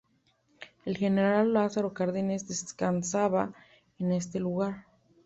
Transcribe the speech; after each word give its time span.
El 0.83 0.97
general 0.97 1.53
Lázaro 1.53 1.93
Cárdenas 1.93 2.47
descansaba 2.47 3.53
en 3.99 4.13
este 4.13 4.39
lugar. 4.39 4.87